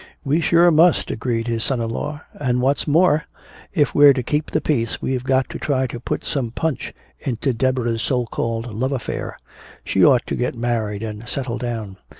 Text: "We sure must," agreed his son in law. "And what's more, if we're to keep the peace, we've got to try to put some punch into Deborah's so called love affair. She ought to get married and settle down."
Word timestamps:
"We 0.23 0.41
sure 0.41 0.71
must," 0.71 1.11
agreed 1.11 1.45
his 1.45 1.63
son 1.63 1.79
in 1.79 1.91
law. 1.91 2.21
"And 2.33 2.59
what's 2.59 2.87
more, 2.87 3.25
if 3.71 3.93
we're 3.93 4.13
to 4.13 4.23
keep 4.23 4.49
the 4.49 4.59
peace, 4.59 4.99
we've 4.99 5.23
got 5.23 5.47
to 5.51 5.59
try 5.59 5.85
to 5.85 5.99
put 5.99 6.23
some 6.25 6.49
punch 6.49 6.91
into 7.19 7.53
Deborah's 7.53 8.01
so 8.01 8.25
called 8.25 8.65
love 8.73 8.93
affair. 8.93 9.37
She 9.83 10.03
ought 10.03 10.25
to 10.25 10.35
get 10.35 10.55
married 10.55 11.03
and 11.03 11.29
settle 11.29 11.59
down." 11.59 11.97